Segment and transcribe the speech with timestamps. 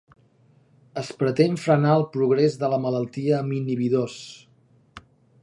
[1.01, 4.19] Es pretén frenar el progrés de la malaltia amb inhibidors.